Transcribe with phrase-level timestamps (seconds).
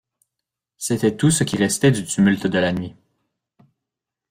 [0.77, 2.95] C’était tout ce qui restait du tumulte de la nuit.